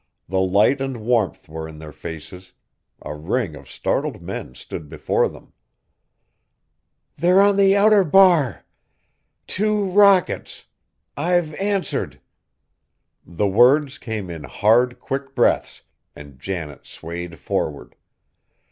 The 0.27 0.39
light 0.39 0.81
and 0.81 0.97
warmth 0.97 1.47
were 1.47 1.67
in 1.67 1.77
their 1.77 1.91
faces. 1.91 2.53
A 3.03 3.13
ring 3.13 3.55
of 3.55 3.69
startled 3.69 4.19
men 4.19 4.55
stood 4.55 4.89
before 4.89 5.27
them. 5.27 5.53
"They're 7.17 7.39
on 7.39 7.55
the 7.55 7.75
outer 7.77 8.03
bar! 8.03 8.65
Two 9.45 9.85
rockets! 9.91 10.65
I've 11.15 11.53
answered!" 11.53 12.19
The 13.27 13.47
words 13.47 13.99
came 13.99 14.31
in 14.31 14.45
hard, 14.45 14.97
quick 14.99 15.35
breaths, 15.35 15.83
and 16.15 16.39
Janet 16.39 16.87
swayed 16.87 17.37
forward. 17.37 17.93